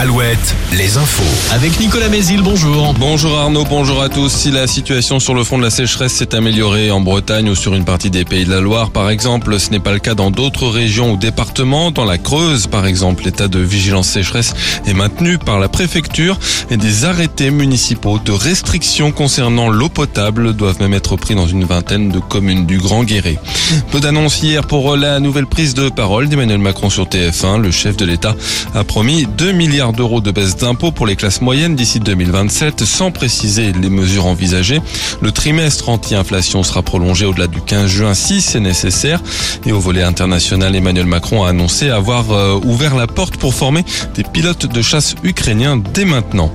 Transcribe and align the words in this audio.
Alouette, 0.00 0.54
les 0.72 0.96
infos. 0.96 1.52
Avec 1.54 1.78
Nicolas 1.78 2.08
Mézil, 2.08 2.40
bonjour. 2.40 2.94
Bonjour 2.94 3.38
Arnaud, 3.38 3.66
bonjour 3.68 4.00
à 4.00 4.08
tous. 4.08 4.32
Si 4.32 4.50
la 4.50 4.66
situation 4.66 5.20
sur 5.20 5.34
le 5.34 5.44
front 5.44 5.58
de 5.58 5.62
la 5.62 5.68
sécheresse 5.68 6.14
s'est 6.14 6.34
améliorée 6.34 6.90
en 6.90 7.02
Bretagne 7.02 7.50
ou 7.50 7.54
sur 7.54 7.74
une 7.74 7.84
partie 7.84 8.08
des 8.08 8.24
Pays 8.24 8.46
de 8.46 8.50
la 8.50 8.62
Loire, 8.62 8.92
par 8.92 9.10
exemple, 9.10 9.60
ce 9.60 9.68
n'est 9.68 9.78
pas 9.78 9.92
le 9.92 9.98
cas 9.98 10.14
dans 10.14 10.30
d'autres 10.30 10.68
régions 10.68 11.12
ou 11.12 11.16
départements. 11.18 11.90
Dans 11.90 12.06
la 12.06 12.16
Creuse, 12.16 12.66
par 12.66 12.86
exemple, 12.86 13.24
l'état 13.24 13.46
de 13.46 13.58
vigilance 13.58 14.08
sécheresse 14.08 14.54
est 14.86 14.94
maintenu 14.94 15.36
par 15.36 15.58
la 15.58 15.68
préfecture 15.68 16.38
et 16.70 16.78
des 16.78 17.04
arrêtés 17.04 17.50
municipaux 17.50 18.18
de 18.24 18.32
restrictions 18.32 19.12
concernant 19.12 19.68
l'eau 19.68 19.90
potable 19.90 20.54
doivent 20.54 20.80
même 20.80 20.94
être 20.94 21.16
pris 21.16 21.34
dans 21.34 21.46
une 21.46 21.64
vingtaine 21.64 22.08
de 22.08 22.20
communes 22.20 22.64
du 22.64 22.78
Grand 22.78 23.04
Guéret. 23.04 23.36
Peu 23.90 24.00
d'annonces 24.00 24.42
hier 24.42 24.66
pour 24.66 24.96
la 24.96 25.20
nouvelle 25.20 25.46
prise 25.46 25.74
de 25.74 25.90
parole 25.90 26.30
d'Emmanuel 26.30 26.56
Macron 26.56 26.88
sur 26.88 27.04
TF1. 27.04 27.60
Le 27.60 27.70
chef 27.70 27.98
de 27.98 28.06
l'État 28.06 28.34
a 28.74 28.82
promis 28.82 29.26
2 29.36 29.52
milliards 29.52 29.89
d'euros 29.92 30.20
de 30.20 30.30
baisse 30.30 30.56
d'impôts 30.56 30.92
pour 30.92 31.06
les 31.06 31.16
classes 31.16 31.40
moyennes 31.40 31.76
d'ici 31.76 32.00
2027, 32.00 32.84
sans 32.84 33.10
préciser 33.10 33.72
les 33.72 33.90
mesures 33.90 34.26
envisagées. 34.26 34.80
Le 35.20 35.32
trimestre 35.32 35.88
anti-inflation 35.88 36.62
sera 36.62 36.82
prolongé 36.82 37.26
au-delà 37.26 37.46
du 37.46 37.60
15 37.60 37.86
juin 37.86 38.14
si 38.14 38.40
c'est 38.40 38.60
nécessaire. 38.60 39.22
Et 39.66 39.72
au 39.72 39.80
volet 39.80 40.02
international, 40.02 40.74
Emmanuel 40.74 41.06
Macron 41.06 41.44
a 41.44 41.50
annoncé 41.50 41.90
avoir 41.90 42.30
euh, 42.32 42.58
ouvert 42.64 42.96
la 42.96 43.06
porte 43.06 43.36
pour 43.36 43.54
former 43.54 43.84
des 44.14 44.24
pilotes 44.24 44.66
de 44.66 44.82
chasse 44.82 45.14
ukrainiens 45.22 45.76
dès 45.76 46.04
maintenant. 46.04 46.52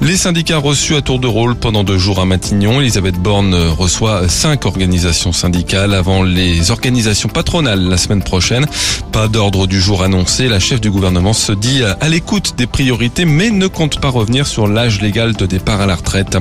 Les 0.00 0.16
syndicats 0.16 0.58
reçus 0.58 0.96
à 0.96 1.02
tour 1.02 1.18
de 1.18 1.26
rôle 1.26 1.54
pendant 1.54 1.84
deux 1.84 1.98
jours 1.98 2.20
à 2.20 2.24
Matignon. 2.24 2.80
Elisabeth 2.80 3.16
Borne 3.16 3.54
reçoit 3.54 4.28
cinq 4.28 4.64
organisations 4.64 5.32
syndicales 5.32 5.92
avant 5.92 6.22
les 6.22 6.70
organisations 6.70 7.28
patronales 7.28 7.82
la 7.82 7.98
semaine 7.98 8.22
prochaine. 8.22 8.66
Pas 9.12 9.28
d'ordre 9.28 9.66
du 9.66 9.80
jour 9.80 10.02
annoncé. 10.02 10.48
La 10.48 10.58
chef 10.58 10.80
du 10.80 10.90
gouvernement 10.90 11.34
se 11.34 11.52
dit 11.52 11.82
à 11.82 12.08
l'écoute 12.08 12.54
des 12.56 12.66
priorités 12.66 13.26
mais 13.26 13.50
ne 13.50 13.66
compte 13.66 14.00
pas 14.00 14.08
revenir 14.08 14.46
sur 14.46 14.66
l'âge 14.66 15.02
légal 15.02 15.34
de 15.34 15.44
départ 15.46 15.82
à 15.82 15.86
la 15.86 15.96
retraite. 15.96 16.38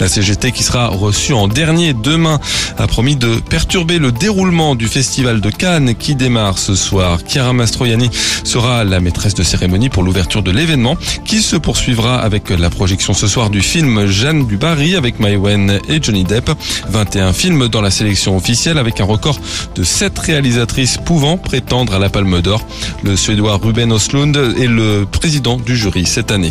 La 0.00 0.08
CGT 0.08 0.52
qui 0.52 0.62
sera 0.62 0.88
reçue 0.88 1.34
en 1.34 1.46
dernier 1.46 1.92
demain 1.92 2.40
a 2.78 2.86
promis 2.86 3.16
de 3.16 3.36
perturber 3.48 3.98
le 3.98 4.12
déroulement 4.12 4.74
du 4.74 4.88
festival 4.88 5.40
de 5.40 5.50
Cannes 5.50 5.94
qui 5.94 6.14
démarre 6.14 6.58
ce 6.58 6.74
soir. 6.74 7.18
Chiara 7.26 7.52
Mastroianni 7.52 8.10
sera 8.44 8.84
la 8.84 9.00
maîtresse 9.00 9.34
de 9.34 9.42
cérémonie 9.42 9.88
pour 9.88 10.02
l'ouverture 10.02 10.42
de 10.42 10.50
l'événement 10.50 10.96
qui 11.24 11.42
se 11.42 11.56
poursuivra 11.56 12.18
avec 12.18 12.50
la 12.50 12.70
projection 12.84 13.14
ce 13.14 13.26
soir 13.26 13.48
du 13.48 13.62
film 13.62 14.04
Jeanne 14.08 14.46
du 14.46 14.58
Barry 14.58 14.94
avec 14.94 15.18
Maïwen 15.18 15.80
et 15.88 16.02
Johnny 16.02 16.22
Depp. 16.22 16.50
21 16.90 17.32
films 17.32 17.68
dans 17.68 17.80
la 17.80 17.90
sélection 17.90 18.36
officielle 18.36 18.76
avec 18.76 19.00
un 19.00 19.04
record 19.04 19.40
de 19.74 19.82
7 19.82 20.18
réalisatrices 20.18 20.98
pouvant 20.98 21.38
prétendre 21.38 21.94
à 21.94 21.98
la 21.98 22.10
Palme 22.10 22.42
d'Or. 22.42 22.66
Le 23.02 23.16
Suédois 23.16 23.56
Ruben 23.56 23.90
Oslund 23.90 24.36
est 24.36 24.66
le 24.66 25.06
président 25.10 25.56
du 25.56 25.78
jury 25.78 26.04
cette 26.04 26.30
année. 26.30 26.50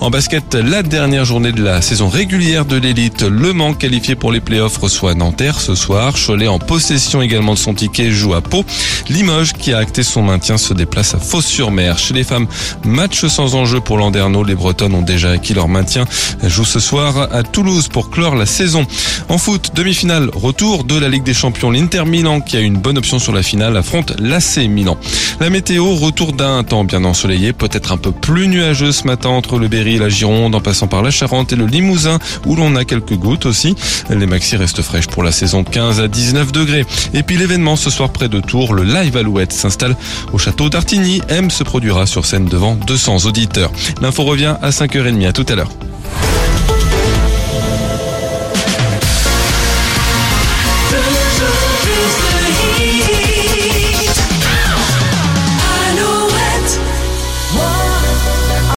En 0.00 0.10
basket, 0.10 0.54
la 0.54 0.82
dernière 0.82 1.24
journée 1.24 1.52
de 1.52 1.62
la 1.64 1.80
saison 1.80 2.08
régulière 2.08 2.66
de 2.66 2.76
l'élite, 2.76 3.22
Le 3.22 3.54
Mans 3.54 3.72
qualifié 3.72 4.14
pour 4.14 4.30
les 4.30 4.40
playoffs 4.40 4.76
reçoit 4.76 5.14
Nanterre 5.14 5.58
ce 5.58 5.74
soir. 5.74 6.14
Cholet 6.14 6.48
en 6.48 6.58
possession 6.58 7.22
également 7.22 7.54
de 7.54 7.58
son 7.58 7.72
ticket 7.72 8.10
joue 8.10 8.34
à 8.34 8.42
Pau. 8.42 8.64
Limoges 9.08 9.54
qui 9.54 9.72
a 9.72 9.78
acté 9.78 10.02
son 10.02 10.22
maintien 10.22 10.58
se 10.58 10.74
déplace 10.74 11.14
à 11.14 11.18
Fos-sur-Mer. 11.18 11.98
Chez 11.98 12.12
les 12.12 12.24
femmes, 12.24 12.46
match 12.84 13.24
sans 13.26 13.54
enjeu 13.54 13.80
pour 13.80 13.96
Landerneau. 13.96 14.44
Les 14.44 14.54
Bretonnes 14.54 14.94
ont 14.94 15.02
déjà 15.02 15.30
acquis 15.30 15.54
leur 15.54 15.66
maintien. 15.66 16.04
Elles 16.42 16.50
jouent 16.50 16.66
ce 16.66 16.80
soir 16.80 17.28
à 17.32 17.42
Toulouse 17.42 17.88
pour 17.88 18.10
clore 18.10 18.36
la 18.36 18.46
saison. 18.46 18.86
En 19.30 19.38
foot, 19.38 19.72
demi-finale, 19.74 20.30
retour 20.34 20.84
de 20.84 20.98
la 20.98 21.08
Ligue 21.08 21.24
des 21.24 21.34
Champions. 21.34 21.70
L'Inter 21.70 22.04
Milan 22.04 22.42
qui 22.42 22.58
a 22.58 22.60
une 22.60 22.76
bonne 22.76 22.98
option 22.98 23.18
sur 23.18 23.32
la 23.32 23.42
finale 23.42 23.76
affronte 23.76 24.12
l'AC 24.20 24.58
Milan. 24.68 24.98
La 25.40 25.48
météo, 25.48 25.94
retour 25.94 26.34
d'un 26.34 26.62
temps 26.64 26.84
bien 26.84 27.02
ensoleillé, 27.04 27.54
peut-être 27.54 27.92
un 27.92 27.96
peu 27.96 28.12
plus 28.12 28.46
nuageux 28.46 28.92
ce 28.92 29.04
matin 29.06 29.30
entre 29.30 29.58
le 29.58 29.68
Berry 29.68 29.85
la 29.94 30.08
Gironde 30.08 30.54
en 30.54 30.60
passant 30.60 30.88
par 30.88 31.02
la 31.02 31.10
Charente 31.10 31.52
et 31.52 31.56
le 31.56 31.66
Limousin 31.66 32.18
où 32.44 32.56
l'on 32.56 32.74
a 32.76 32.84
quelques 32.84 33.14
gouttes 33.14 33.46
aussi. 33.46 33.74
Les 34.10 34.26
maxi 34.26 34.56
restent 34.56 34.82
fraîches 34.82 35.06
pour 35.06 35.22
la 35.22 35.32
saison 35.32 35.64
15 35.64 36.00
à 36.00 36.08
19 36.08 36.52
degrés. 36.52 36.84
Et 37.14 37.22
puis 37.22 37.36
l'événement 37.36 37.76
ce 37.76 37.90
soir 37.90 38.10
près 38.10 38.28
de 38.28 38.40
Tours, 38.40 38.74
le 38.74 38.82
Live 38.82 39.16
Alouette 39.16 39.52
s'installe 39.52 39.96
au 40.32 40.38
château 40.38 40.68
d'Artigny. 40.68 41.22
M 41.28 41.50
se 41.50 41.62
produira 41.62 42.06
sur 42.06 42.26
scène 42.26 42.46
devant 42.46 42.74
200 42.74 43.26
auditeurs. 43.26 43.70
L'info 44.02 44.24
revient 44.24 44.56
à 44.60 44.70
5h30. 44.70 45.26
À 45.26 45.32
tout 45.32 45.46
à 45.48 45.54
l'heure. 45.54 45.70